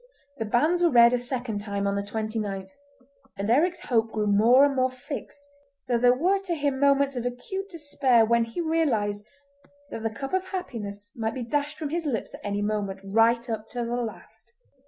The 0.39 0.45
banns 0.45 0.81
were 0.81 0.89
read 0.89 1.13
a 1.13 1.19
second 1.19 1.59
time 1.59 1.85
on 1.85 1.93
the 1.93 2.01
29th, 2.01 2.71
and 3.37 3.51
Eric's 3.51 3.81
hope 3.81 4.11
grew 4.11 4.25
more 4.25 4.65
and 4.65 4.75
more 4.75 4.89
fixed 4.89 5.47
though 5.87 5.99
there 5.99 6.11
were 6.17 6.39
to 6.39 6.55
him 6.55 6.79
moments 6.79 7.15
of 7.15 7.23
acute 7.23 7.69
despair 7.69 8.25
when 8.25 8.45
he 8.45 8.61
realised 8.61 9.23
that 9.91 10.01
the 10.01 10.09
cup 10.09 10.33
of 10.33 10.45
happiness 10.45 11.11
might 11.15 11.35
be 11.35 11.43
dashed 11.45 11.77
from 11.77 11.89
his 11.89 12.07
lips 12.07 12.33
at 12.33 12.41
any 12.43 12.63
moment, 12.63 12.99
right 13.03 13.47
up 13.47 13.69
to 13.73 13.85
the 13.85 13.95
last. 13.95 14.53